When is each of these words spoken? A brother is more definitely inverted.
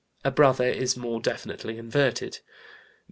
A 0.25 0.31
brother 0.31 0.65
is 0.67 0.97
more 0.97 1.21
definitely 1.21 1.77
inverted. 1.77 2.39